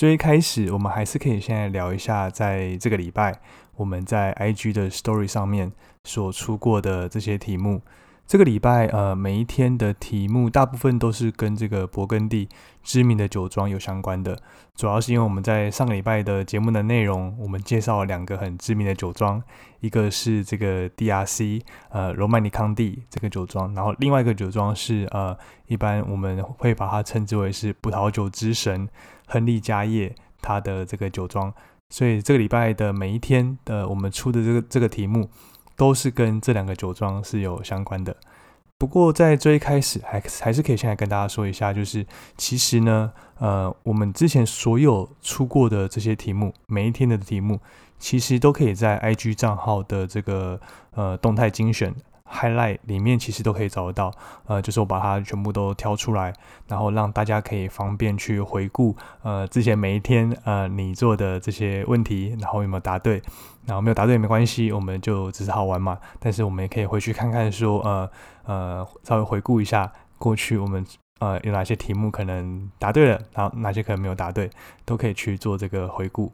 [0.00, 3.38] 最一开始，我们还是可以先来聊一下，在这个礼拜
[3.76, 5.70] 我们在 IG 的 Story 上面
[6.04, 7.82] 所出过的这些题目。
[8.26, 12.48] 这个礼拜，呃，每一天的题目大部分都是跟这个勃艮第
[12.82, 14.40] 知名的酒庄有相关的。
[14.74, 19.42] 主要是因为我们在上个礼拜的节目的内容，我们介绍了两个很知名的酒庄，
[19.80, 28.88] 一个是这个 DRC，呃，罗曼尼康帝这个酒庄，然后另外一个酒庄是呃，一般我们会把它称之为是葡萄酒之神
[29.30, 31.50] 亨利家业他的这个酒庄。
[31.88, 35.30] 所以这个礼拜的每一天的我们出的这个这个题目。
[35.76, 38.14] 都是跟这两个酒庄是有相关的。
[38.76, 42.04] 不过在最开始，还还是可以先来跟大家说一下，就是
[42.36, 47.58] 其实呢，呃，我们之前所有出过的这些题目，每一天的题目，
[47.98, 51.94] 其实都可以在 IG 账号的这个呃动态精选。
[52.30, 54.12] Highlight 里面其实都可以找得到，
[54.46, 56.32] 呃，就是我把它全部都挑出来，
[56.68, 63.20] 然后让大家可以方便去回顾，呃，之前每一天，呃，你做的这些问题，然后有没有答对，
[63.66, 65.98] 然后没有答对也没关系，我们就只是好玩嘛。
[66.18, 68.10] 但是我们也可以回去看看，说，呃，
[68.44, 70.86] 呃，稍微回顾一下过去我们，
[71.18, 74.48] 呃，有哪些题目可能答对了，然后哪些可能没有答对，
[74.84, 76.32] 都可以去做这个回顾。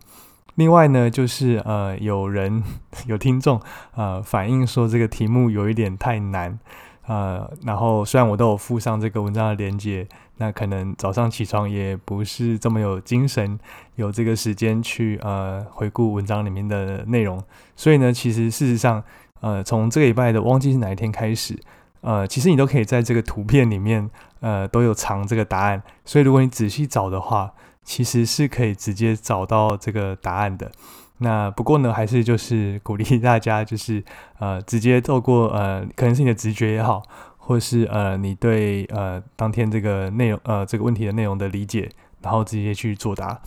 [0.57, 2.63] 另外呢，就是呃，有人
[3.07, 3.61] 有听众
[3.95, 6.59] 呃反映说这个题目有一点太难，
[7.07, 10.09] 呃，然后虽然我都有附上这个文章的连接，
[10.39, 13.59] 那可能早上起床也不是这么有精神，
[13.97, 17.43] 有这个时间去呃回顾文章里面的内容，
[17.77, 19.05] 所以呢，其实事实上，
[19.41, 21.59] 呃，从这个礼拜的忘记是哪一天开始，
[22.01, 24.09] 呃，其实你都可以在这个图片里面
[24.41, 27.53] 呃都有藏这个答案，所以如果你仔细找的话。
[27.87, 30.71] 其实是可以直接找到这个答案的。
[31.19, 34.05] 那不过呢，还是就是鼓励大家，就是
[34.39, 37.03] 呃，直接透过呃，可能是你的直觉也好，
[37.39, 41.89] 或是呃，你对呃当天这个内容呃这个问题的内容的理解，
[42.21, 43.41] 然后直接去作答，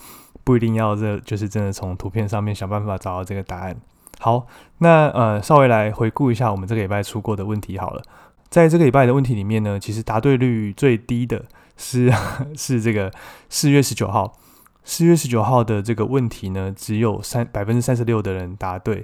[0.43, 3.75] 不一定要这就是真的从图片上面想办法找到这个答案。
[4.19, 4.47] 好，
[4.79, 8.01] 那呃，稍微来回顾一下我们这个礼拜出过的问题好了。
[8.49, 11.45] 在这个礼拜的问题里面呢，其实答对率最低的。
[11.79, 12.13] 是
[12.55, 13.11] 是这个
[13.49, 14.37] 四月十九号，
[14.83, 19.03] 四月十九号的这个问题呢，只有三百分之三十六的人答对。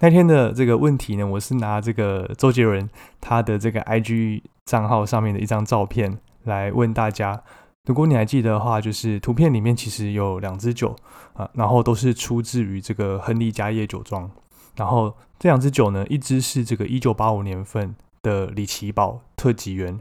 [0.00, 2.88] 那天的这个问题呢，我是拿这个周杰伦
[3.20, 7.42] 他的这个 IG 账号上面的一张照片来问大家。
[7.86, 10.94] 如果你还记得的话，就是图片里面其实有两支酒
[11.32, 14.30] 啊，然后都是出自于这个亨利家业酒庄。
[14.76, 19.98] 然后这两支酒呢，一支是这个一九八五年份的里奇堡特级园。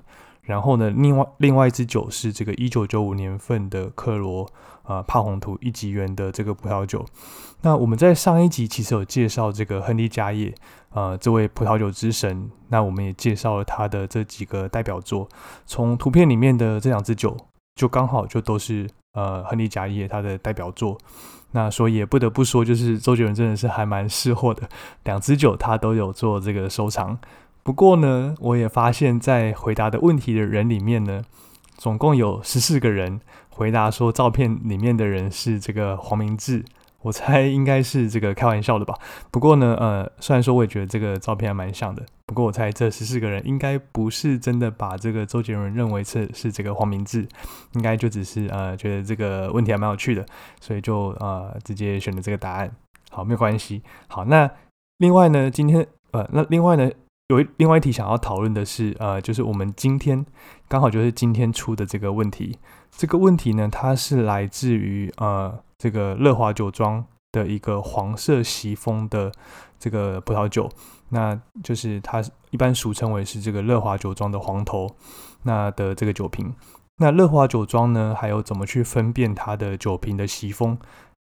[0.49, 4.49] 然后呢，另外另外一支酒是这个一九九五年份的克罗
[4.81, 7.05] 啊帕红图一级园的这个葡萄酒。
[7.61, 10.51] 那我们在上一集其实有介绍这个亨利加业
[10.89, 15.29] 啊这位葡萄酒之神，那我们也介绍了他的这几个代表作。
[15.67, 17.37] 从图片里面的这两支酒，
[17.75, 20.97] 就刚好就都是呃亨利加业他的代表作。
[21.51, 24.67] 那所以也不得不说，就是周杰伦真的是还蛮识货的，
[25.03, 27.19] 两支酒他都有做这个收藏。
[27.63, 31.21] 不过呢，我也发现，在回答的问题的人里面呢，
[31.77, 33.19] 总共有十四个人
[33.49, 36.63] 回答说照片里面的人是这个黄明志。
[37.01, 38.93] 我猜应该是这个开玩笑的吧。
[39.31, 47.25] 不过呢，呃，虽然说我也觉得这个照片还蛮像的，不过我猜这十四个人应该不是真的把这个周杰伦认为是是这个黄明志，
[47.75, 50.25] 应该就只是呃觉得这个问题还蛮有趣的，
[50.59, 52.69] 所以就呃直接选了这个答案。
[53.11, 53.81] 好，没有关系。
[54.07, 54.51] 好，那
[54.97, 56.91] 另外呢，今天呃，那另外呢？
[57.29, 60.25] 有另外一题想要讨论的是，呃，就是我们今天
[60.67, 62.57] 刚好就是今天出的这个问题。
[62.89, 69.31] 这个问题呢，它是来自于呃这个乐华酒庄的一个黄色席风的
[69.77, 70.67] 这个葡萄酒，
[71.09, 74.89] 那就是它一般俗称为是这个乐华酒庄的黄头
[75.43, 76.51] 那的这个酒瓶。
[76.97, 80.79] 那乐华酒庄呢，还有怎么去分辨它的酒瓶的席风？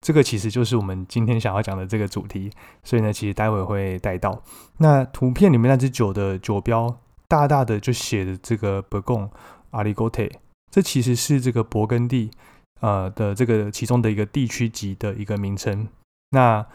[0.04, 2.52] 这个其实就是我们今天想要讲的这个主题，
[2.84, 4.44] 所以呢，其实待会会带到。
[4.80, 9.30] 那图片里面那支酒的酒标，大大的就写的这个 b u r g o n
[9.72, 10.32] a l i g o t e
[10.70, 12.30] 这其实是这个勃艮第
[12.82, 15.88] 呃的这个其中的一个地区级的一个名称。
[16.32, 16.66] 那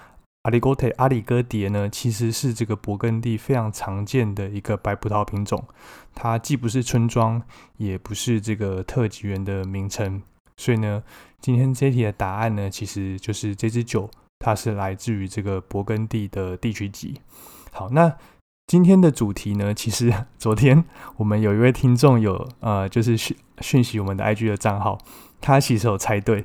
[0.45, 5.63] 阿里戈特阿里戈蝶呢，其实是这个勃艮第非常常见的一个白葡萄品种，
[6.15, 7.43] 它既不是村庄，
[7.77, 10.23] 也不是这个特级园的名称。
[10.57, 11.03] 所以呢，
[11.41, 17.21] 今天这题的答案呢，其实就是这支酒，它是来自于这个勃艮第的地区级。
[17.71, 18.13] 好，那
[18.67, 20.85] 今天的主题呢，其实 昨天
[21.17, 24.99] 我们有一位听众有呃，就是讯讯息我们的 IG 的账号，
[25.41, 26.45] 他其实有猜对，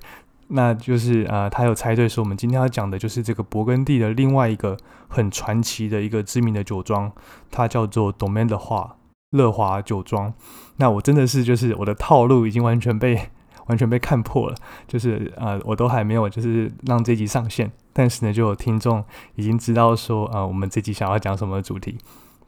[0.49, 4.77] 那就是呃，他有猜对说我们今天要讲的就是这个勃艮第的另外一个
[5.09, 7.11] 很传奇的一个知名的酒庄，
[7.49, 8.97] 它叫做 d o m a i n 的话
[9.31, 10.31] 乐华酒庄。
[10.77, 13.31] 那我真的是就是我的套路已经完全被。
[13.67, 14.55] 完全被看破了，
[14.87, 19.03] 就是呃，我都还没有就是让这集上线，但是呢，就有听众
[19.35, 21.97] 已经知道说，呃，我们这集想要讲什么主题。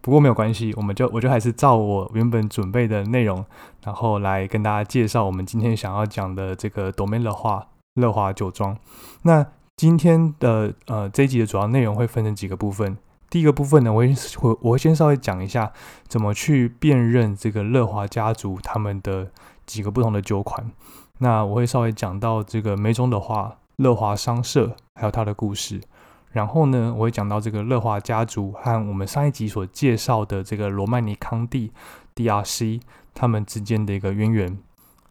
[0.02, 3.44] 不过没有关系，我们就我就还是照我原本准备的内容，
[3.84, 7.66] 然后来跟大家介绍我们今天想要讲的这个 Domaine 乐华
[7.96, 8.78] 乐华酒庄。
[9.24, 9.44] 那
[9.76, 12.96] 今天的呃这一集的主要内容会分成几个部分。
[13.32, 15.74] 第一个部分呢，我会我我会先稍微讲一下
[16.08, 19.32] 怎么去辨认这个乐华家族他们的
[19.66, 20.72] 几个不同的酒款。
[21.20, 25.82] 那我会稍微讲到这个梅中的话，乐华商社还有它的故事。
[26.32, 31.72] 然后呢，我会讲到这个乐华家族和我们上一集所介绍的这个罗曼尼康帝
[32.14, 32.82] （D.R.C.）
[33.14, 34.58] 他们之间的一个渊源。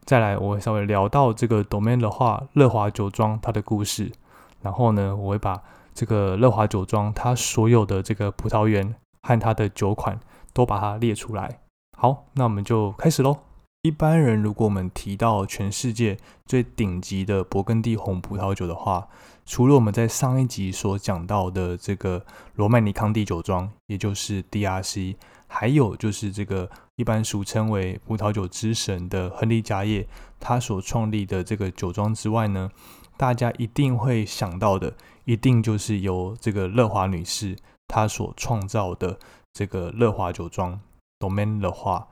[0.04, 4.12] 再来，我会稍微聊到这个 Domaine 的话，乐华酒庄它的故事。
[4.60, 5.62] 然后呢，我会把
[5.94, 10.20] 这个乐华酒庄它所有的这个葡萄园和它的酒款
[10.52, 11.60] 都把它列出来。
[11.96, 13.38] 好，那我们就开始喽。
[13.84, 16.16] 一般人，如果我们提到全世界
[16.46, 19.06] 最顶级的勃艮第红葡萄酒的话，
[19.44, 25.16] 除了我们在上一集所讲到的这个罗曼尼康帝酒庄，也就是 DRC，
[25.46, 30.08] 还有就是这个一般俗称为葡萄酒之神的亨利家业，
[30.40, 32.70] 他所创立的这个酒庄之外呢，
[33.18, 34.94] 大家一定会想到的，
[35.26, 37.54] 一定就是由这个乐华女士
[37.86, 39.18] 她所创造的
[39.52, 40.80] 这个乐华酒庄
[41.18, 42.08] Domaine 乐华。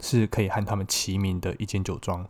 [0.00, 2.26] 是可以和他们齐名的一间酒庄。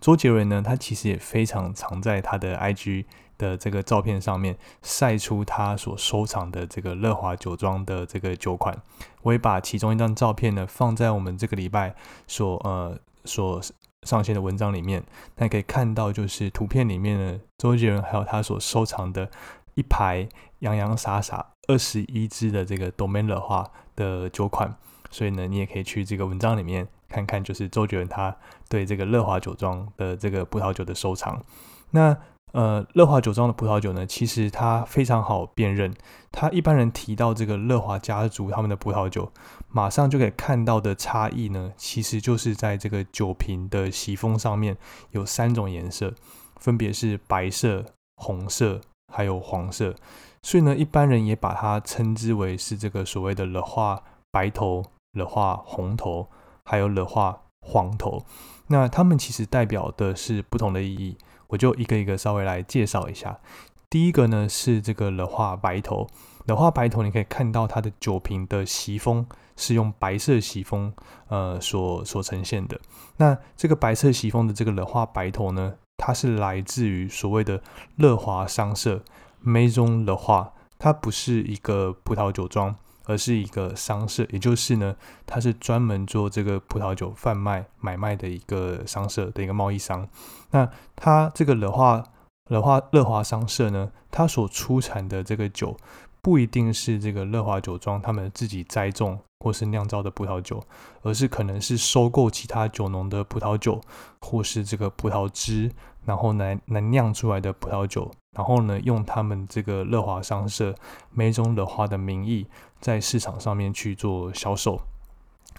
[0.00, 3.04] 周杰伦呢，他其实也非常常在他的 IG
[3.36, 8.80] 的这个照片上面晒出他所收藏的这个乐华酒庄的这个酒款。
[9.20, 11.94] 我也把其中一张照片呢放在我们这个礼拜
[12.26, 13.60] 所呃所
[14.04, 15.04] 上线的文章里面。
[15.36, 19.30] 那可以看到，就是图片里面呢，周杰伦还有他所收藏的
[19.74, 20.26] 一排
[20.60, 24.74] 洋洋洒洒二十一支的这个 Domaine 乐华的酒款。
[25.10, 26.88] 所以呢，你也可以去这个文章里面。
[27.10, 28.34] 看看就是周杰伦他
[28.70, 31.44] 对这个乐华酒庄的这个葡萄酒的收藏。
[31.90, 32.16] 那
[32.52, 35.94] 呃，乐华酒庄的葡萄酒呢，其实它非常好辨认。
[36.32, 39.30] 他一般人提到这个乐华家族他们的葡萄酒，
[39.68, 44.76] 马上就可以看到的差异呢，其实就是在这个酒瓶的锡封上面
[45.12, 46.12] 有三种颜色，
[46.56, 47.84] 分别是白色、
[48.16, 48.80] 红色
[49.12, 49.94] 还有黄色。
[50.42, 54.02] 所以呢，一般人也把它称之为是这个所谓的乐华
[54.32, 56.26] 白头、乐华红头。
[56.70, 58.24] 还有乐化黄头，
[58.68, 61.18] 那它们其实代表的是不同的意义，
[61.48, 63.40] 我就一个一个稍微来介绍一下。
[63.88, 66.06] 第一个呢是这个乐化白头，
[66.46, 70.94] 乐化白头你可以看到它的酒瓶的席封是用白色席封
[71.26, 72.80] 呃所所呈现的。
[73.16, 77.60] 那这个白色席封的这个乐化白头呢，它是来自于所谓的
[77.96, 79.02] 乐华商社
[79.44, 82.76] Maison 乐化，它不是一个葡萄酒庄。
[83.10, 84.94] 而是一个商社，也就是呢，
[85.26, 90.08] 它是专门做这个葡萄酒贩卖买卖的一个商社的一个贸易商。
[90.52, 92.04] 那它这个乐华
[92.48, 95.76] 乐华乐华商社呢，它所出产的这个酒
[96.22, 100.62] 不一定是这个乐华酒庄他们自己栽种或是酿造的葡萄酒，
[101.02, 103.80] 而是可能是收购其他酒农的葡萄酒，
[104.20, 105.72] 或是这个葡萄汁，
[106.04, 110.74] 然后来来酿出来的葡萄酒，然后呢，用他们这个乐华商社
[111.12, 112.46] 梅中乐华的名义。
[112.80, 114.80] 在市场上面去做销售，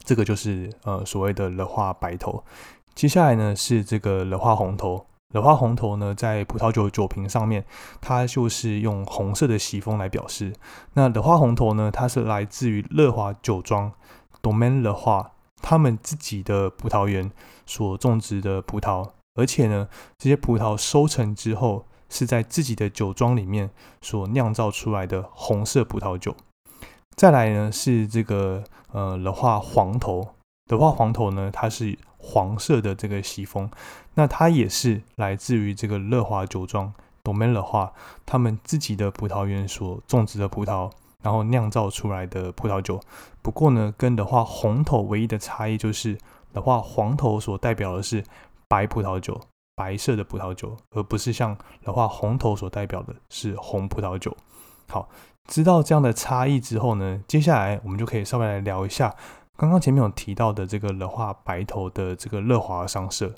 [0.03, 2.43] 这个就是呃所谓的乐化白头。
[2.95, 5.05] 接下来呢是这个乐化红头。
[5.33, 7.63] 乐化红头呢，在葡萄酒酒瓶上面，
[8.01, 10.51] 它就是用红色的锡封来表示。
[10.93, 13.91] 那乐化红头呢，它是来自于乐华酒庄
[14.41, 15.31] d o m a i n 乐化
[15.61, 17.31] 他们自己的葡萄园
[17.67, 23.69] 所种植的葡萄，而且呢，这些葡萄收成之后，是在自己的酒庄里面
[24.01, 26.35] 所酿造出来的红色葡萄酒。
[27.15, 30.35] 再来呢是这个呃乐化黄头，
[30.69, 33.69] 乐化黄头呢它是黄色的这个西风，
[34.15, 37.93] 那它也是来自于这个乐华酒庄 Domain 的话，
[38.25, 42.99] 他们自己的葡萄园所种植的葡萄，然后酿造出来的葡萄酒。
[43.41, 46.17] 不过呢，跟的话红头唯一的差异就是
[46.53, 48.23] 的话，黄头所代表的是
[48.71, 49.37] 白葡萄酒，
[49.75, 54.33] 白色的葡萄酒，而不是像老话红头所代表的是红葡萄酒。
[54.87, 55.09] 好，
[55.49, 59.13] 知道这样的差异之后呢，接下来我们就可以稍微来聊一下
[59.57, 63.33] 刚刚前面有提到的这个的话白头的这个乐华商社。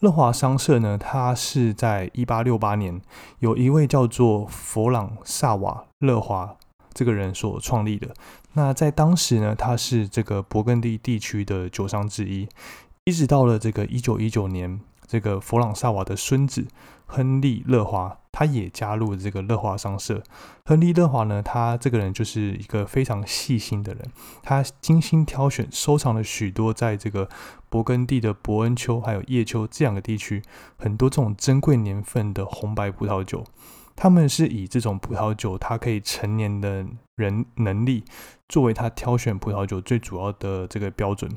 [0.00, 3.00] 乐华商社呢，它是在一八六八年，
[3.38, 6.56] 有一位叫做弗朗萨瓦乐华
[6.92, 8.08] 这个人所创立的。
[8.54, 12.48] 那在当时呢，他是这个勃艮第地区的酒商之一。
[13.04, 16.68] 一直到了这个一九一九年，这个弗朗萨瓦的孙子
[17.06, 20.22] 亨利乐华，他也加入这个乐华商社。
[20.64, 24.04] 亨利乐华呢，他这个人就是一个非常细心的人，
[24.44, 27.28] 他精心挑选、收藏了许多在这个。
[27.72, 30.42] 勃艮第的伯恩丘还有叶丘这两个地区，
[30.76, 33.42] 很多这种珍贵年份的红白葡萄酒，
[33.96, 38.04] 他们是以这种葡萄酒它可以成年的人能力
[38.46, 41.34] 作为他挑选葡萄酒最主要的这个标准。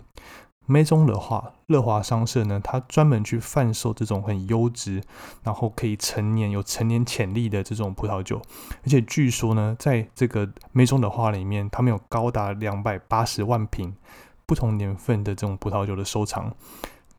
[0.65, 5.01] 梅中的话，乐华商社呢，它专门去贩售这种很优质，
[5.43, 8.41] 然后可以成年有成年潜力的这种葡萄酒，
[8.83, 13.95] 而且据说呢，在这个梅中的话里面，他们有高达两百八十万瓶。
[14.47, 16.53] 不同年份的这种葡萄酒的收藏，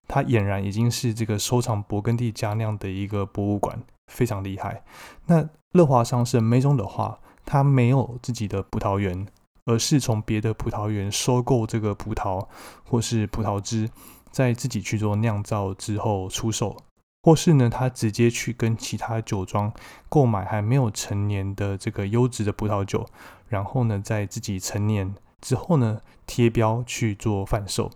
[0.07, 4.85] 它俨然已经是这个收藏勃艮第佳酿的一个博物馆，非常厉害。
[5.27, 9.27] 那乐华商社梅中的话，它没有自己的葡萄园，
[9.67, 12.47] 而是从别的葡萄园收购这个葡萄
[12.89, 13.91] 或是葡萄汁，
[14.31, 16.77] 在自己去做酿造之后出售，
[17.23, 19.73] 或是呢，他直接去跟其他酒庄
[20.09, 23.05] 购买还没有成年的这个优质的葡萄酒，
[23.49, 25.15] 然后呢，在自己成年。
[25.39, 27.91] 之后呢，贴标去做贩售，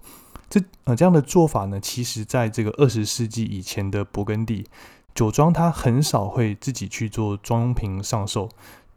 [0.48, 4.66] 这呃这样的做法呢，其实在这个二十世纪以前的勃艮第
[5.14, 8.48] 酒庄，它很少会自己去做装瓶上售。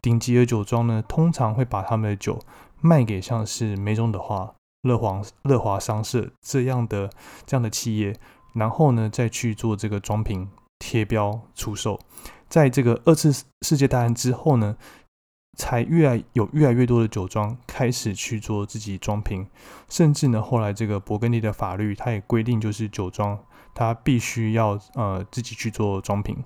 [0.02, 2.38] 顶级的酒庄呢，通常会把他们的酒
[2.84, 7.10] 卖给像是梅中的话、乐华乐华商社这样的
[7.46, 8.14] 这样的企业，
[8.52, 10.48] 然后呢再去做这个装瓶
[10.78, 11.98] 贴标出售。
[12.48, 14.76] 在这个二次世界大战之后呢。
[15.56, 19.46] 才越来有越来越多的酒庄开始去做自己装瓶，
[19.88, 23.38] 甚至呢，后来这个勃艮第的法律，它也规定，就是酒庄
[23.72, 26.42] 它必须要呃自己去做装瓶。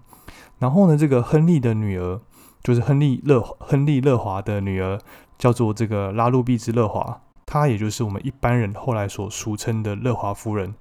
[0.59, 2.21] 然后呢，这个亨利的女儿，
[2.63, 4.99] 就是亨利乐亨利乐华的女儿，
[5.39, 10.75] 叫做这个拉路比兹乐华，她也就是我们一般人后来所俗称的乐华夫人。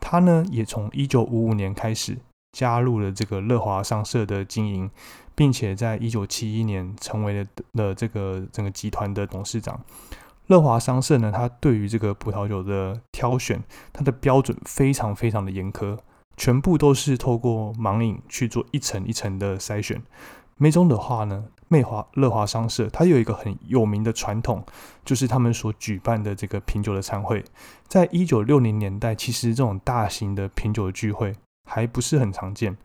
[0.00, 2.18] 她呢，也从一九五五年开始
[2.52, 4.90] 加入了这个乐华商社的经营。
[5.36, 9.80] 并且在一九七一年成为了了这个整个集团的董事长。
[10.46, 13.60] 乐华商社呢，它对于这个葡萄酒的挑选，
[13.92, 15.98] 它的标准非常非常的严苛，
[16.36, 20.00] 全部都是透过盲饮去做一层一层的筛选。
[20.56, 24.64] 梅中的话呢，魅华乐华商社它有一个很有名的传统，
[25.04, 27.44] 就是他们所举办的这个品酒的餐会。
[27.88, 31.32] 在一九六零年代，其实这种大型的品酒聚会
[31.68, 32.76] 还不是很常见。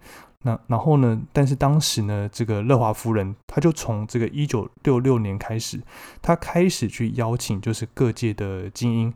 [0.41, 1.19] 那然后呢？
[1.33, 5.81] 但是当时呢，这个乐华夫人，她就从这个一九六六年开始，
[6.21, 9.13] 她开始去邀请，就是各界的精英，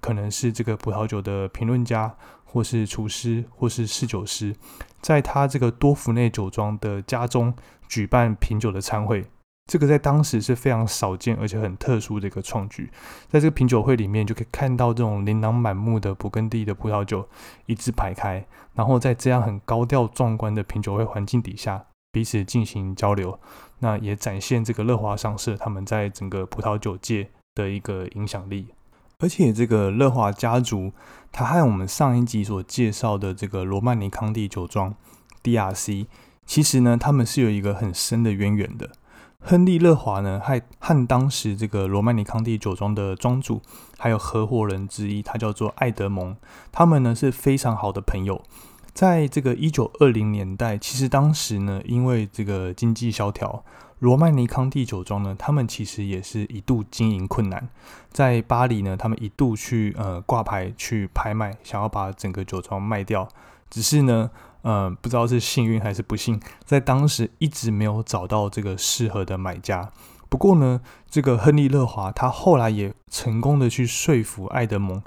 [0.00, 2.12] 可能是这个葡萄酒的评论家，
[2.44, 4.56] 或是厨师，或是侍酒师，
[5.06, 7.54] 在他这个多福内酒庄的家中
[7.86, 9.24] 举办品酒的餐会。
[9.70, 12.90] 这个在当时是非常少见，而且很特殊的一个创举。
[13.28, 17.28] 在这个品酒会里面，就可以看到这种琳琅满目的勃艮第的葡萄酒
[17.66, 18.44] 一字排开，
[18.74, 23.38] 然后在这样很高调壮观的品酒会环境底下，彼此进行交流。
[23.78, 28.74] 那也展现这个乐华商社他们在整个葡萄酒界的一个影响力。
[29.18, 30.92] 而且这个乐华家族，
[31.32, 34.94] 它和我们上一集所介绍的这个罗曼尼康帝酒庄
[35.42, 36.06] （D.R.C.），
[36.44, 38.90] 其实呢，他们是有一个很深的渊源的。
[39.40, 43.62] 亨利·乐华呢，还和当时这个罗曼尼康帝酒庄的庄主，
[43.96, 46.36] 还有合伙人之一，他叫做艾德蒙。
[46.70, 48.42] 他们呢是非常好的朋友。
[48.92, 53.64] 在这个一九二零年代，其实当时呢，因为这个经济萧条，
[53.98, 57.68] 罗曼尼康帝酒庄呢，他们其实也是一度经营困难。
[58.10, 63.28] 在巴黎呢，他们一度去呃挂牌去拍卖，想要把整个酒庄卖掉。
[63.70, 64.30] 只是呢。
[64.62, 69.92] 呃，不知道是幸运还是不幸，在当时一直没有找到这个适合的买家。
[70.28, 75.00] 不过呢，这个亨利·勒华他后来也成功的去说服爱德蒙，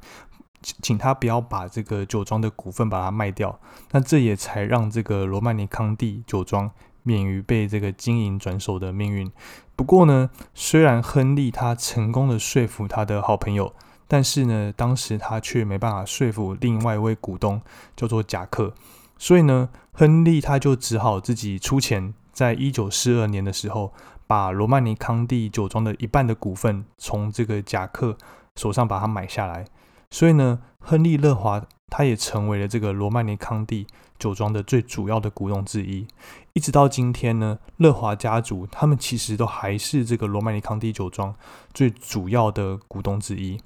[0.81, 3.60] 请他不要把这个酒庄的股份把它卖掉。
[3.91, 6.72] 那这也才让这个罗曼尼康帝酒庄
[7.03, 9.32] 免于被这个经营转手的命运。
[9.75, 13.74] 不过呢，虽然亨利他成功的说服他的好朋友，
[14.08, 17.62] 但是呢，当时他却没办法说服另外一位股东，
[17.96, 18.74] 叫做贾克。
[19.18, 23.94] 所以呢，亨利他就只好自己出钱在一九四二年的时候，
[24.27, 28.18] 把罗曼尼康帝酒庄的一半的股份从这个贾克
[28.56, 29.65] 手上把它买下来。
[30.12, 36.05] 所以呢，亨利·乐华他也成为了这个罗曼尼康帝酒庄的最主要的股东之一。
[36.53, 41.34] 一直到今天呢，乐华家族他们其实都还是这个罗曼尼康帝酒庄
[41.74, 43.60] 最主要的股东之一。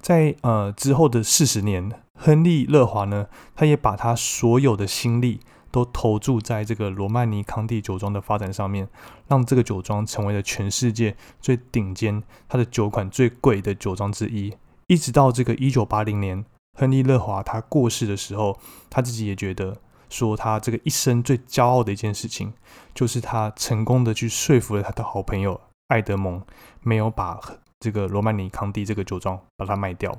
[0.00, 5.38] 在呃之后的四十年，亨利·乐华呢，他也把他所有的心力
[5.70, 8.88] 都投注在这个罗曼尼康帝酒庄的发展上面，
[9.28, 14.52] 让这个酒庄成为了全世界最顶尖、它的酒款最贵的酒庄之一。
[14.88, 16.44] 一直到这个一九八零年，
[16.78, 19.76] 亨利·勒华他过世的时候，他自己也觉得
[20.08, 22.52] 说，他这个一生最骄傲的一件事情，
[22.94, 26.42] 就是他成功的去说服了他的好朋友爱德蒙，
[26.80, 27.38] 没有把
[27.78, 30.16] 这个罗曼尼康帝这个酒庄把它卖掉。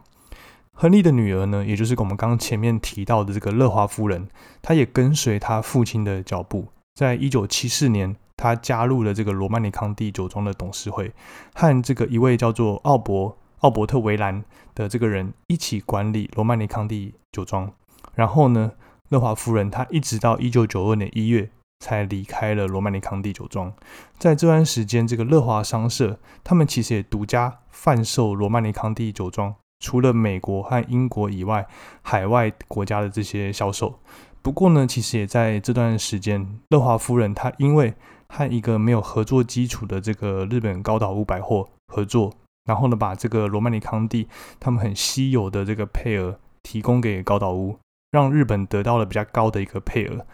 [0.76, 4.28] 亨利的女儿呢，也就是我们刚刚前面提到的这个乐华夫人，
[4.62, 11.14] 她也跟随他父亲的脚步，在一九七四年，她加入了这个罗曼尼康帝酒庄的董事会，
[11.54, 13.38] 和这个一位叫做奥伯。
[13.64, 14.44] 奥伯特·维兰
[14.76, 17.72] 的这个人一起管理罗曼尼康帝酒庄，
[18.14, 18.74] 然后呢，
[19.08, 23.74] 乐华夫人她一直到一九九二年一月才离开了罗曼尼康帝酒庄。
[24.18, 31.66] 在这段时间，这个乐华商社他们其实也独家贩售罗曼尼康帝酒庄，除了美国和英国以外，
[32.02, 33.98] 海外国家的这些销售。
[34.42, 37.94] 不过呢，其实也在这段时间，乐华夫人她因为
[38.28, 42.34] 和一个没有合作基础的这个日本高岛屋百货合作。
[42.66, 44.28] 然后呢，把这个罗曼尼康帝
[44.60, 47.78] 他们很稀有的这个配额提供给高岛屋，
[48.12, 50.26] 让日本得到了比较高的一个配额。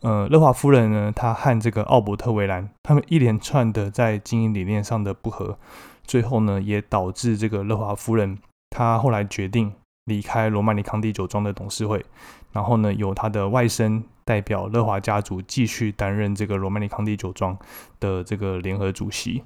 [0.00, 5.58] 呃，乐华夫人呢，她和这个奥伯特维兰他们一连串的在经营理念上的不合，
[6.04, 8.38] 最后呢，也导致这个乐华夫人
[8.70, 9.72] 她后来决定
[10.04, 12.04] 离开罗曼尼康帝酒庄的董事会，
[12.52, 17.56] 然后呢，由他的外甥代表乐华家族继续担任这个罗曼尼康帝酒庄
[17.98, 19.42] 的这个联合主席。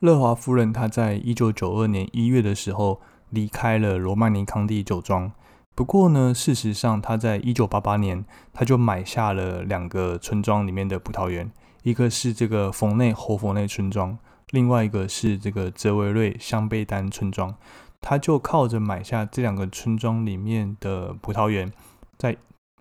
[0.00, 5.30] 乐华夫人，她在一九九二年一月的时候离开了罗曼尼康帝酒庄。
[5.74, 14.18] 不过呢，事实上，她在一九八八年，她就买下了两个村庄里面的葡萄园，一个是这个冯内侯佛内村庄，
[14.52, 17.54] 另外一个是这个泽维瑞香贝丹村庄。
[18.00, 21.70] 他就靠着买下这两个村庄里面的葡萄园，
[22.16, 22.34] 在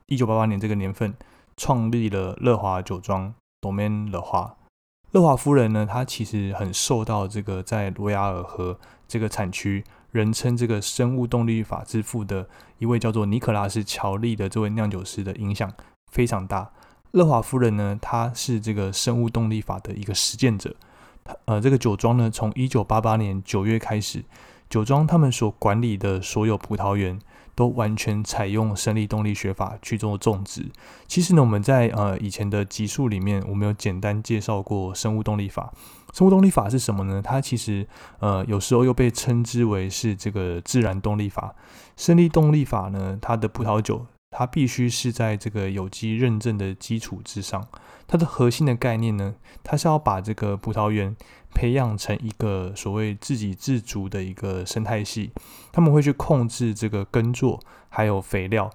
[0.05, 1.13] 一九八八年这个年份，
[1.57, 4.55] 创立了乐华酒庄 Domaine 乐华。
[5.11, 15.71] 乐华夫人呢，她其实很受到这个在罗亚尔河这个产区，人称这个生物动力法之父的一位叫做尼可拉斯乔利的这位酿酒师的影响
[16.11, 16.71] 非常大。
[17.11, 20.75] 乐华夫人呢，她是这个生物动力法的一个实践者。
[21.45, 24.23] 呃，这个酒庄呢，从一九八八年九月开始，
[24.69, 27.19] 酒庄他们所管理的所有葡萄园。
[27.59, 30.71] 都完全采用生理动力学法去做种植。
[31.07, 35.73] 其实呢，我们在呃以前的集数里面，我们有简单介绍过生物动力法。
[36.13, 37.21] 生物动力法是什么呢？
[37.21, 37.85] 它其实
[38.19, 41.53] 呃有时候又被称之为是这个自然动力法。
[41.97, 47.67] 生理动力法呢，它的葡萄酒它必须是在这个有机认证的基础之上。
[48.07, 51.15] 它的核心的概念呢，它是要把这个葡萄园。
[51.51, 55.31] 培养成一个所谓自给自足的一个生态系，
[55.71, 58.69] 他们会去控制这个耕作，还有肥料，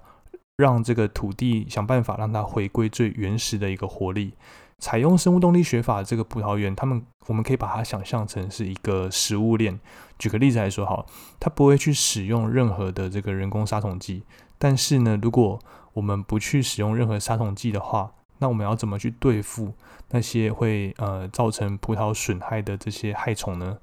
[0.57, 4.33] 让这个土地想办法让它回归最原始的一个活力。
[4.77, 9.79] 采用生物动力学法这个葡萄园，他们我们可以把它想象成是一个食物链。
[10.19, 11.05] 举个例子来说，好，
[11.39, 14.23] 它不会去使用任何的这个人工杀虫剂，
[14.57, 15.59] 但是呢，如果
[15.93, 19.73] 我们不去使用任何杀虫剂的话，那我们要怎么去对付
[20.09, 23.77] 那些会呃造成葡萄损害的这些害虫呢？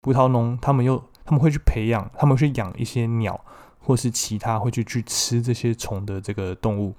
[0.00, 3.40] 葡萄农他们又他们会去培养，他们去养一些鸟
[3.80, 6.94] 或是其他会去去吃这些虫的这个动物，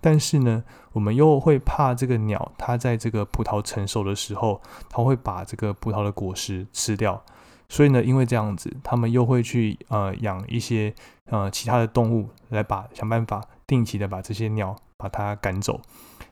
[0.00, 0.62] 但是呢，
[0.92, 7.22] 我们又会怕这个鸟它在这个葡萄成熟的时候，它会把这个葡萄的果实吃掉，
[7.70, 10.92] 所以呢，因为这样子，他们又会去呃养一些
[11.26, 15.80] 呃其他的动物来把想办法定期的把这些鸟把它赶走。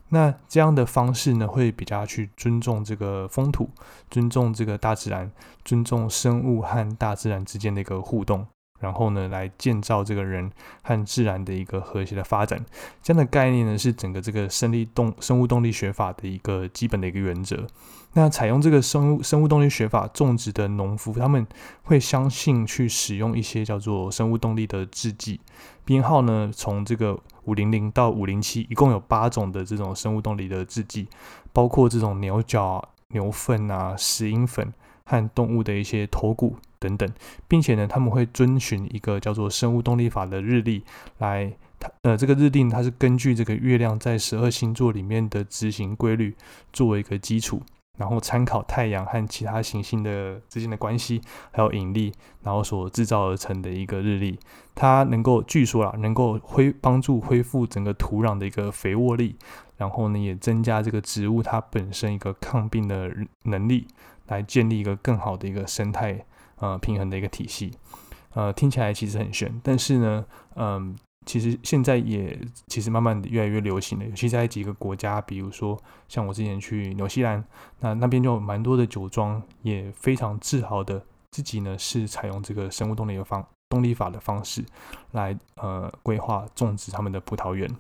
[0.09, 3.71] 那这样的方式呢，会比较去尊重这个风土，
[4.11, 5.31] 尊重这个大自然，
[5.65, 8.47] 尊重生物和大自然之间的一个互动。
[8.81, 10.51] 然后呢，来建造这个人
[10.83, 12.59] 和自然的一个和谐的发展，
[13.03, 17.67] 这样的概念呢，是整个这个生力动生物动力学法的一个基本的一个原则。
[18.15, 21.47] 那采用这个生物生物动力学法种植的农夫，他们
[21.83, 25.41] 会相信去使用一些叫做生物动力的制剂，
[25.85, 31.07] 编号呢，从这个五零零到五零七，一共有八种的这种生物动力的制剂，
[31.53, 32.83] 包括这种牛角、
[33.15, 34.73] 牛粪啊、石英粉
[35.05, 36.57] 和动物的一些头骨。
[36.81, 37.13] 等等，
[37.49, 40.85] 并且呢，他们会遵循一个叫做生物动力法的日历
[41.19, 46.37] 来它呃这个日历它是根据这个月亮在十二星座里面的执行规律
[46.73, 47.61] 作为一个基础。
[47.99, 52.11] 然后参考太阳和其他行星的之间的关系，还有引力，
[52.43, 54.39] 然后所制造而成的一个日历，
[54.75, 59.37] 它能够据说啊，能够恢帮助恢复整个土壤的一个肥沃力，
[59.77, 63.87] 然后呢，也增加这个植物它本身一个抗病的能力，
[64.29, 66.25] 来建立一个更好的一个生态
[66.61, 67.73] 呃平衡的一个体系。
[68.35, 70.97] 呃，听起来其实很玄，但是呢，嗯。
[71.29, 77.45] 其实现在也其实慢慢的越来越流行了，尤其在几个国家，比如说像我之前去纽西兰，
[77.81, 84.65] 那那边就有蛮多的酒庄也非常自豪的自己呢是采用这个生物动力的方动力法的方式
[85.13, 87.71] 来呃规划种植他们的葡萄园。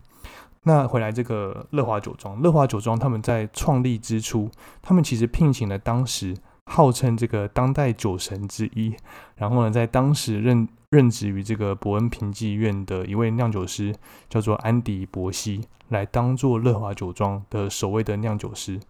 [0.64, 4.50] 那回来这个乐华酒庄，乐华酒庄他们在创立之初，
[4.82, 6.36] 他们其实聘请了当时。
[6.70, 8.94] 号称这个当代酒神之一，
[9.36, 13.94] 然后呢，在当时任任职于这个伯恩评级院的一位酿酒师，
[14.28, 18.80] 叫做安迪伯西，来当做乐华酒庄的首位的酿酒师。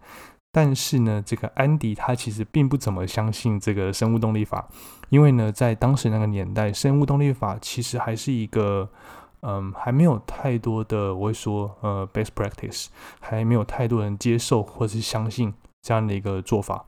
[0.51, 4.67] 但是呢，这个安迪他其实并不怎么相信这个生物动力法，
[5.09, 8.89] 因为呢，在当时那个年代，生物动力法其实还是一个，
[9.41, 12.87] 嗯，还没有太多的，我会说，呃，best practice，
[13.19, 16.83] 还没有太多人接受或是相信这样的一个做法。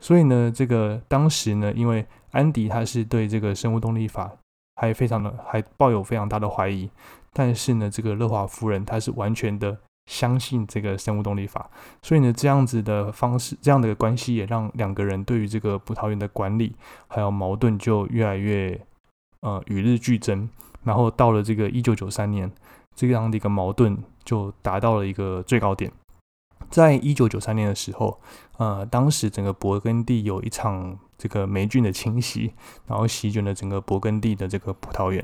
[0.00, 4.30] 所以呢，这个当时呢，因为安迪他是对这个生物动力法
[4.78, 6.88] 还非常的还抱有非常大的怀疑，
[7.32, 11.68] 但是呢，这个乐华夫人她是完全的相信这个生物动力法，
[12.00, 16.74] 所以呢，这样子的方式，这样的关系也让两个人对于这个葡萄园的管理
[17.08, 18.80] 还有矛盾就越来越
[19.40, 20.48] 呃与日俱增，
[20.84, 22.50] 然后到了这个一九九三年，
[22.94, 25.92] 这样的一个矛盾就达到了一个最高点。
[26.70, 28.20] 在一九九三年的时候，
[28.58, 32.54] 呃，当时整个勃艮第有一场这个霉菌的侵袭，
[32.86, 35.22] 然后席卷了整个勃艮第的这个葡萄园，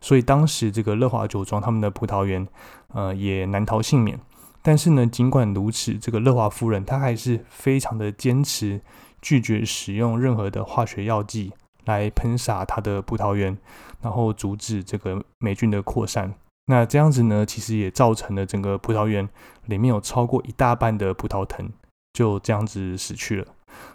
[0.00, 2.48] 所以当时这个乐华酒庄他们的葡萄园，
[2.94, 4.18] 呃，也难逃幸免。
[4.62, 8.80] 但是呢，尽管如此，这个乐华夫人她还是非常的坚持，
[9.20, 11.52] 拒绝使用任何的化学药剂
[11.84, 13.58] 来喷洒她的葡萄园，
[14.00, 16.32] 然后阻止这个霉菌的扩散。
[16.66, 19.28] 那这样子呢，其实也造成了整个葡萄园
[19.66, 21.68] 里面有超过一大半的葡萄藤
[22.14, 23.46] 就这样子死去了。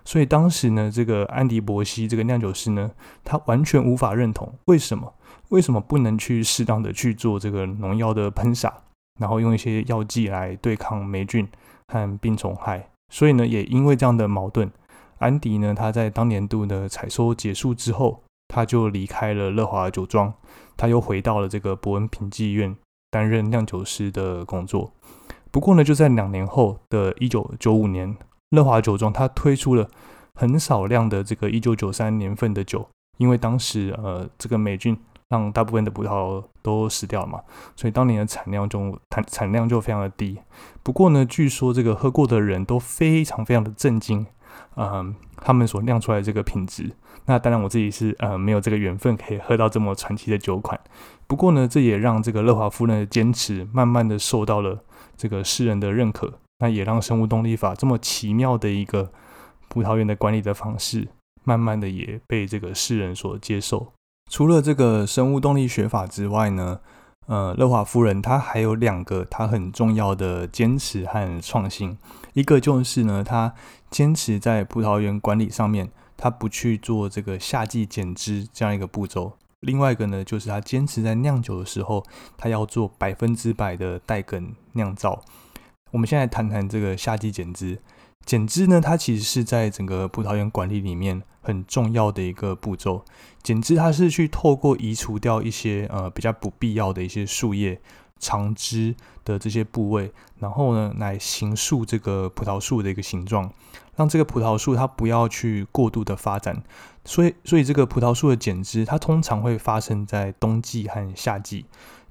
[0.03, 2.91] 所以当时呢，这个安迪伯西这个酿酒师呢，
[3.23, 5.13] 他完全无法认同为什么
[5.49, 8.73] 为什么不能去适当的去做这个农药的喷洒，
[9.19, 11.47] 然后用一些药剂来对抗霉菌
[11.87, 12.89] 和病虫害。
[13.11, 14.71] 所以呢，也因为这样的矛盾，
[15.17, 18.23] 安迪呢，他在当年度的采收结束之后。
[18.51, 20.33] 他就离开了乐华酒庄，
[20.75, 22.75] 他又回到了这个伯恩品技院
[23.11, 24.91] 担任酿酒师的工作。
[25.51, 28.17] 不过呢，就在两年后的一九九五年，
[28.51, 29.88] 乐华酒庄他推出了
[30.35, 34.97] 很少量的这个一九九三年份的酒，因为当时呃这个美军
[35.29, 37.41] 让大部分的葡萄都死掉了嘛，
[37.75, 40.39] 所以当年的产量中产产量就非常的低。
[40.81, 44.25] 不过呢，据说这个喝过的人都非常非常的震惊。
[44.75, 46.91] 嗯，他们所酿出来的这个品质，
[47.25, 50.79] 那当然我自己是呃没有这个缘分可以喝到这么传奇的酒款。
[51.27, 54.79] 不过呢，这也让这个乐华夫人的坚持慢慢的受到了
[55.15, 56.33] 这个世人的认可。
[56.59, 59.11] 那也让生物动力法这么奇妙的一个
[59.67, 61.07] 葡萄园的管理的方式，
[61.43, 63.91] 慢慢的也被这个世人所接受。
[64.31, 66.79] 除了这个生物动力学法之外呢？
[67.27, 71.95] 呃，乐华夫人她还有两个她很重要的坚持和创新，
[72.33, 73.53] 一个就是呢，她
[73.91, 82.03] 坚持在葡萄园管理上面，她不去做这个夏季剪枝这样一个步骤；另外一个呢，就是她坚持在酿酒的时候，
[82.35, 85.21] 她要做百分之百的带梗酿造。
[85.91, 87.80] 我们现在谈谈这个夏季剪枝。
[88.25, 93.04] 剪枝呢，它其实是在整个葡萄园管理里面很重要的一个步骤。
[93.41, 97.82] 剪枝它是去透过移除掉一些呃比较不必要的一些树叶、
[98.19, 98.93] 长枝
[99.25, 103.52] 的这些部位，然后呢来形塑这个葡萄树的一个形状，
[103.95, 106.62] 让这个葡萄树它不要去过度的发展。
[107.06, 111.65] 所以，所以这个葡萄树的剪枝，它通常会发生在冬季和夏季。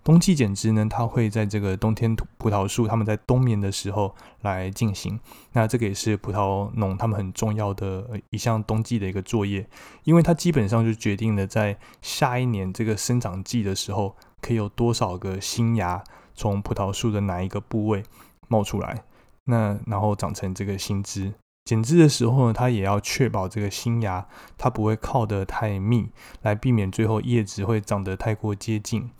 [0.08, 5.20] 冬季剪枝呢，它会在这个冬天葡萄树它们在冬眠的时候来进行。
[5.52, 9.68] 那这个也是葡萄农他们很重要的一项冬季的一个作业，
[10.04, 18.02] 因为它基本上就决定了在下一年这个生长季的时候，可以有多少个新芽从葡萄树的哪一个部位
[18.48, 19.04] 冒出来，
[19.44, 21.34] 那然后长成这个新枝。
[21.66, 26.08] 剪枝的时候呢，它也要确保这个新芽它不会靠得太密，
[26.40, 29.10] 来避免最后叶子会长得太过接近。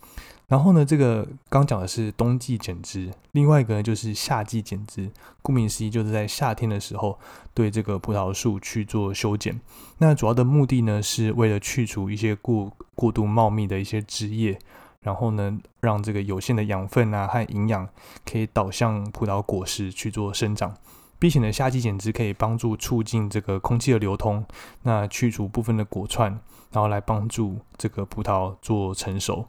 [0.49, 5.09] 然后呢，这个刚讲的是冬季剪枝，另外一个呢就是夏季剪枝。
[5.43, 7.17] 顾名思义，就是在夏天的时候
[7.53, 9.61] 对这个葡萄树去做修剪。
[9.99, 14.57] 那主要的目的呢，是为了去除一些过过度茂密的一些枝叶，
[15.01, 17.87] 然后呢，让这个有限的养分啊和营养
[18.25, 20.75] 可以导向葡萄果实去做生长，
[21.19, 24.43] 并且呢，夏季减脂可以帮助促进这个空气的流通，
[24.81, 26.31] 那去除部分的果串，
[26.71, 29.45] 然后来帮助这个葡萄做成熟。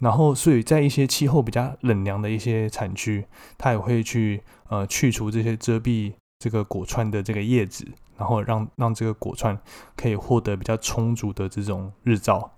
[0.00, 3.24] 然后，所以在一些气候比较冷凉的一些产区，
[3.56, 7.84] 它也会去呃去除这些遮蔽这个果串的这个叶子，
[8.16, 9.58] 然后让让这个果串
[9.96, 12.52] 可以获得比较充足的这种日照。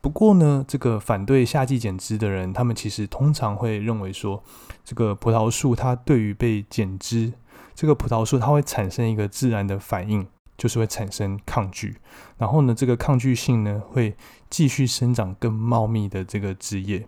[0.00, 4.42] 不过呢，这个反对夏季剪枝的人，他们其实通常会认为说，
[4.84, 7.32] 这个葡萄树它对于被剪枝，
[7.74, 10.26] 这个葡萄树它会产生一个自然的反应，
[10.56, 11.96] 就是会产生抗拒。
[12.38, 14.16] 然后呢，这个抗拒性呢，会
[14.48, 17.06] 继续生长更茂密的这个枝叶。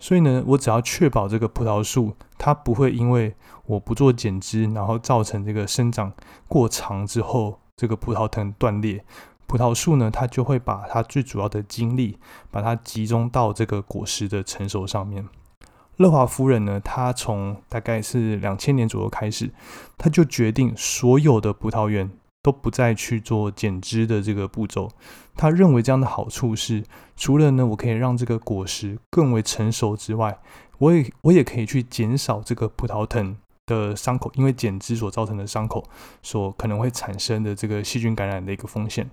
[0.00, 3.34] 所以呢，我只要确保这个葡萄树它不会因为
[3.66, 6.12] 我不做剪枝，然后造成这个生长
[6.46, 9.04] 过长之后，这个葡萄藤断裂。
[9.48, 12.18] 葡萄树呢，它就会把它最主要的精力，
[12.50, 15.26] 把它集中到这个果实的成熟上面。
[15.96, 19.50] 乐华夫人呢，她从大概是两千年左右开始，
[19.96, 22.08] 她就决定所有的葡萄园
[22.42, 24.90] 都不再去做剪枝的这个步骤。
[25.36, 26.84] 他认为这样的好处是，
[27.16, 30.38] 除了呢，我可以让这个果实更为成熟之外，
[30.78, 33.36] 我也我也可以去减少这个葡萄藤。
[33.68, 35.84] 的伤口，因为剪枝所造成的伤口，
[36.22, 39.06] 所可能会产生的这个细菌感染的一个风险，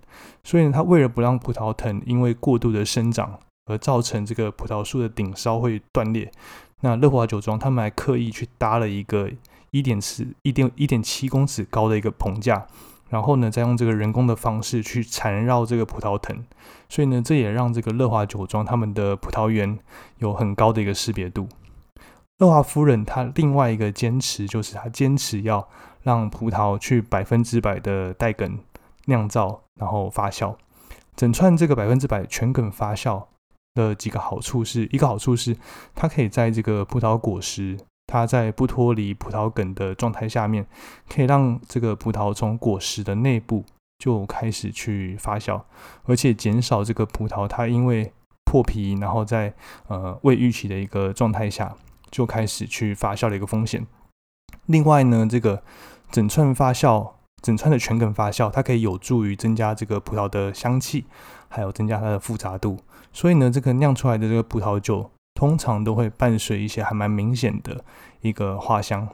[0.45, 6.31] 所以呢，他为了不让葡萄藤因为过度的生长而造成这个葡萄树的顶梢会断裂，
[6.79, 9.29] 那乐华酒庄他们还刻意去搭了一个
[9.71, 12.65] 一点四一点一点七公尺高的一个棚架，
[13.09, 16.43] 然后呢，再用这个人工的方式去缠绕这个葡萄藤，
[16.89, 19.77] 所以呢，这也让这个乐华酒庄他们的葡萄园
[20.17, 21.47] 有很高的一个识别度。
[22.39, 25.67] 乐华夫人她另外一个坚持就是，她坚持要
[26.03, 28.59] 让葡萄去百分之百的带梗
[29.05, 30.55] 酿造，然后发酵。
[31.15, 33.23] 整串这个百分之百全梗发酵
[33.73, 35.55] 的几个好处是，一个好处是
[35.93, 40.65] 它可以在这个葡萄果实它在不脱离葡萄梗的状态下面，
[41.09, 43.65] 可以让这个葡萄从果实的内部
[43.97, 45.61] 就开始去发酵，
[46.05, 48.11] 而且减少这个葡萄它因为
[48.43, 49.53] 破皮，然后在
[49.87, 51.75] 呃未预期的一个状态下。
[52.11, 53.85] 就开始去发酵的一个风险。
[54.67, 55.61] 另外呢，这个
[56.11, 61.07] 整串发酵、整串的全梗发酵，它可以有助于增加这个葡萄的香气，
[61.49, 62.77] 还有增加它的复杂度。
[63.11, 67.83] 所以呢，这个酿出来的这个葡萄酒，通常都会伴随一些还蛮明显的
[68.21, 69.07] 一个花香。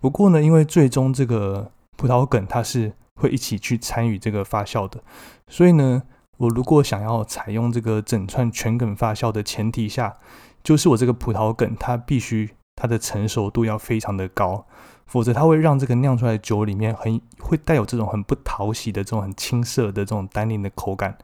[0.00, 5.02] 不过呢，因为最终这个葡萄梗它是会一起去参与这个发酵的，
[5.48, 6.02] 所以呢，
[6.36, 10.18] 我如果想要采用这个整串全梗发酵的前提下，
[10.62, 14.66] 就是我这个葡萄梗，它必须它的成熟度要非常的高，
[15.06, 21.16] 否则它会让这个酿出来的酒里面很会带有这种很不讨喜的这种很青涩的这种单宁的口感。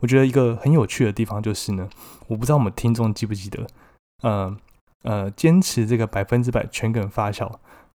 [0.00, 1.88] 我觉得一个很有趣的地方就是呢，
[2.26, 3.66] 我不知道我们听众记不记得，
[4.22, 4.56] 呃
[5.02, 7.50] 呃，坚持这个百分之百全梗发酵。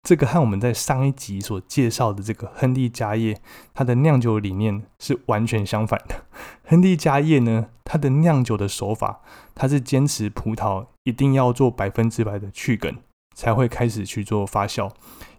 [0.02, 3.40] 这个和我们在上一集所介绍的这个亨利家业，
[3.74, 6.24] 它的酿酒理念是完全相反的。
[6.64, 9.20] 亨利家业呢，它的酿酒的手法，
[9.54, 12.96] 它是坚持葡萄一定要做百分之百的去梗，
[13.34, 14.90] 才会开始去做发酵。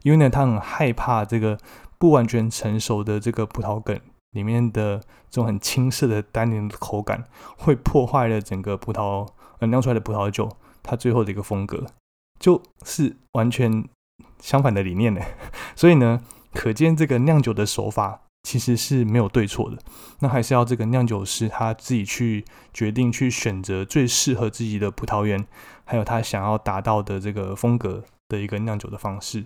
[0.03, 1.57] 因为呢，他很害怕这个
[1.97, 3.97] 不完全成熟的这个葡萄梗
[4.31, 7.23] 里面的这种很青涩的单宁的口感，
[7.57, 9.25] 会破坏了整个葡萄
[9.59, 10.49] 呃酿出来的葡萄酒
[10.87, 11.85] 他最后的一个风格，
[12.39, 13.87] 就是完全。
[14.39, 15.21] 相反的理念呢，
[15.75, 16.21] 所以呢，
[16.53, 19.77] 可见这个酿酒的手法其实是没有对错的，
[20.19, 25.43] 那还是要这个酿酒师他自己去决定去选择最适合自己的葡萄园，
[25.85, 29.43] 还有他想要达到的这个风格的一个酿酒的方式。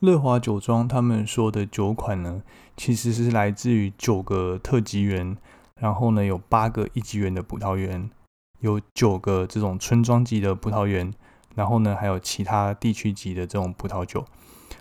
[0.00, 2.42] 乐华酒庄他们说的酒款呢，
[2.76, 5.36] 其实是来自于九个特级园，
[5.80, 8.10] 然后呢有八个一级园的葡萄园，
[8.60, 11.12] 有九个这种村庄级的葡萄园。
[11.54, 14.22] 然后呢，还有其他地区级的这种葡萄酒，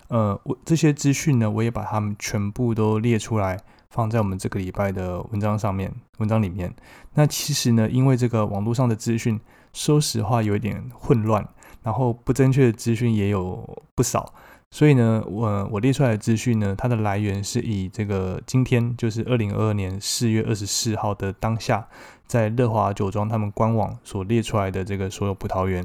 [0.09, 3.57] 呃，我这些资讯呢，我也把它们全部都列出来，
[3.89, 6.75] 放在我们这个礼拜的文章上面，文章里面。
[7.13, 9.39] 那其实呢，因为这个网络上的资讯，
[9.71, 11.47] 说实话有一点混乱，
[11.81, 14.33] 然后不正确的资讯也有不少，
[14.75, 21.87] 所以呢，我我列出来的资讯呢，它的来源是以这个今天就是二零二二年四月二十四号的当下，
[22.27, 25.81] 在乐华酒庄他们官网所列出来的这个所有葡萄园。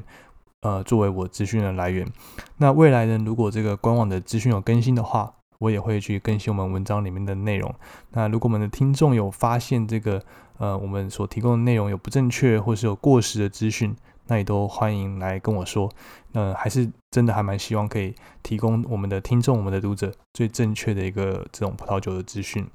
[0.62, 2.04] 呃，作为我资讯的来源，
[2.56, 7.72] 那未来呢，如果这个官网的资讯有更新的话，我也会去更新我们文章里面的内容。
[8.10, 10.20] 那如果我们的听众有发现这个
[10.58, 13.94] 呃，我们所提供的内容有不正确或是有过时的资讯，
[14.30, 15.90] 那也都欢迎来跟我说。
[16.32, 22.66] 那还是真的还蛮希望可以提供我们的听众、我们的读者最正确的一个这种葡萄酒的资讯。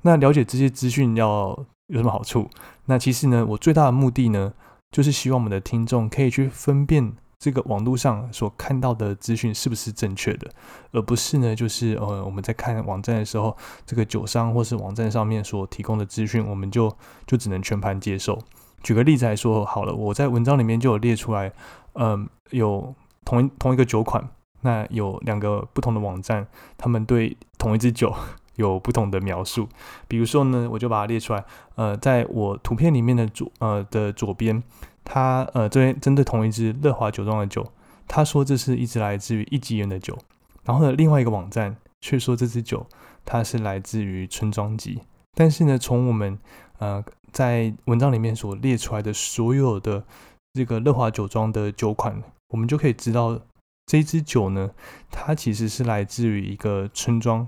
[0.00, 1.48] 那了解这些资讯要
[1.88, 2.48] 有什么好处？
[2.86, 4.54] 那其实呢，我最大的目的呢。
[4.92, 10.50] 就是希望我们的听众可以去分辨这个网络上所看到的资讯是不是正确的，
[10.90, 16.92] 而不是呢，就是呃我们在看网站的时候，这个酒商或是网站上面所提供的资讯，我们就
[17.24, 18.36] 就只能全盘接受。
[18.82, 21.52] 举个例子来说，好了，我在文章里面就有列出来，
[21.94, 24.28] 嗯，有同一同一个酒款，
[24.62, 28.14] 那有两个不同的网站，他们对同一支酒
[28.56, 29.68] 有不同的描述。
[30.08, 31.44] 比如说呢，我就把它列出来，
[31.76, 34.62] 呃，在我图片里面的左呃的左边，
[35.04, 37.66] 它呃这边针对同一支乐华酒庄的酒，
[38.08, 40.18] 他说这是一支来自于一级园的酒，
[40.64, 42.86] 然后呢，另外一个网站却说这支酒
[43.24, 45.00] 它是来自于村庄级，
[45.34, 46.38] 但是呢，从我们
[46.80, 47.02] 呃。
[47.32, 50.04] 在文章里面所列出来的所有的
[50.52, 53.40] 这个乐华酒庄的酒款，我们就可以知道
[53.86, 54.68] 这支酒呢，
[55.12, 57.46] 它其实是来自于一个村庄，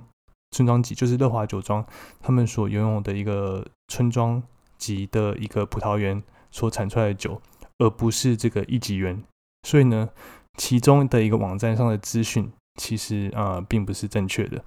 [0.52, 1.84] 村庄级就是乐华酒庄
[2.20, 4.40] 他们所拥有的一个村庄
[4.78, 7.42] 级的一个葡萄园所产出来的酒，
[7.78, 9.20] 而不是这个一级园。
[9.66, 10.08] 所以呢，
[10.56, 12.48] 其中的一个网站上的资讯
[12.80, 14.64] 其实啊并不是正确的。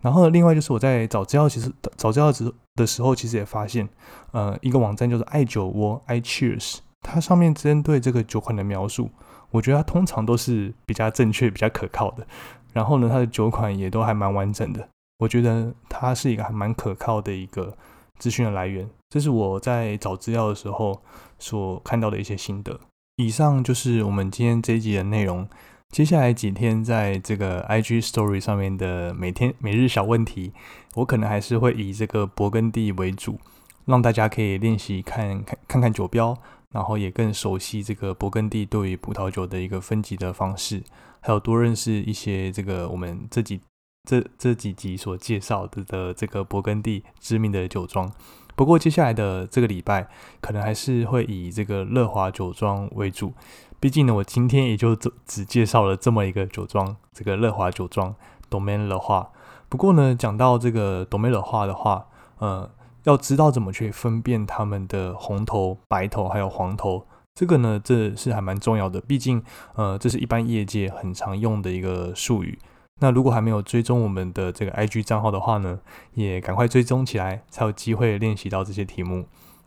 [0.00, 3.88] 然后另外就是我在找资料，其实找资料的的时候，其实也发现，
[4.30, 9.10] 呃，一个网站叫做爱酒窝 （iCheers），它上面针对这个酒款的描述，
[9.50, 12.24] 我觉得它通常都是比较正确、比较可靠的。
[12.72, 17.76] 然后呢，它的酒款也都还蛮完整的，我觉得它是一个还蛮可靠的一个
[18.18, 18.88] 资讯的来源。
[19.08, 21.02] 这是我在找资料的时候
[21.40, 22.78] 所看到的一些心得。
[23.16, 25.48] 以上就是我们今天这一集的内容。
[25.90, 30.52] 接下来几天，在这个 IG Story 上面的每天每日小问题，
[30.94, 33.40] 我可能还是会以这个勃艮第为主，
[33.86, 36.36] 让大家可以练习看看看看酒标，
[36.72, 40.84] 然后也更熟悉这个勃艮第对于葡萄酒的一个分级的方式，
[41.20, 43.60] 还有多认识一些这个我们这几
[44.08, 48.12] 这这几集所介绍的的这个勃艮第知名的酒庄。
[48.54, 50.08] 不过接下来的这个礼拜，
[50.40, 53.32] 可能还是会以这个乐华酒庄为主。
[53.80, 58.14] 毕竟呢，我今天也就只只介绍了这么一个酒庄，这个乐华酒庄
[58.50, 59.30] Domaine 的话。
[59.68, 62.06] 不过呢，讲到这个 Domaine 的话的话，
[62.38, 62.70] 呃，
[63.04, 69.00] 要知道怎么去分辨他们的红头、白头还有黄头，这个呢，这是还蛮重要的。
[69.00, 69.42] 毕竟，
[69.76, 72.58] 呃，这是一般业界很常用的一个术语。
[73.00, 75.78] 那如果还没有追踪我们的这个 IG 账号的话呢，
[76.14, 79.26] 也赶快追踪起来，才有机会练习到这些题目。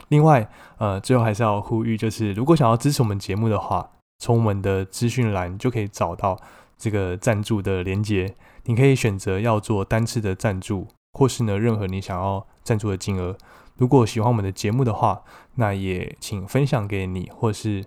[0.09, 3.89] 另外，呃，最后还是要呼吁，就是如果想要支持我们节目的话，
[4.21, 6.39] 从我们的资讯栏就可以找到
[6.77, 13.35] 这个赞助的连接，你可以选择要做单次的赞助，或是呢任何你想要赞助的金额。
[13.77, 15.23] 如果喜欢我们的节目的话，
[15.55, 17.83] 那也请分享给你，或是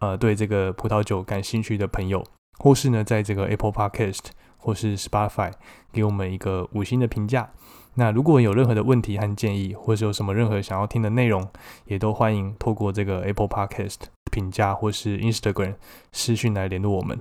[0.00, 2.22] 呃对这个葡萄酒感兴趣的朋友，
[2.58, 4.26] 或是呢在这个 Apple Podcast
[4.58, 5.52] 或是 Spotify
[5.90, 7.50] 给我们一个五星的评价。
[7.98, 11.44] 那如果有任何的问题和建议，或是有什么任何想要听的内容，
[11.86, 13.96] 也都欢迎透过这个 Apple Podcast
[14.30, 15.74] 评价或是 Instagram
[16.12, 17.18] 私讯来联络我们。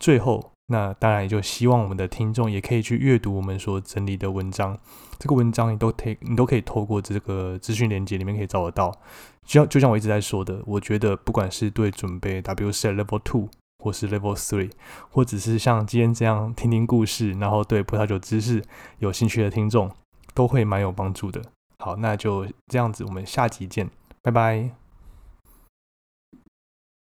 [0.00, 4.78] 最后，那当然也就希望我们的听众也可以去阅读我们所整理的文章。
[5.18, 8.92] 这个文章你都可你都可以透过这个资讯连接里面可以找得到。
[9.44, 13.48] 就像就像我一直在说的，我觉得不管是对准备 WSET Level Two
[13.82, 14.70] 或是 Level Three，
[15.10, 18.62] 或者是像今天这样听听故事，然后对葡萄酒知识
[19.00, 19.90] 有兴趣的听众。
[20.34, 21.40] 都会蛮有帮助的。
[21.78, 23.88] 好，那就这样子，我们下集见，
[24.22, 24.83] 拜拜。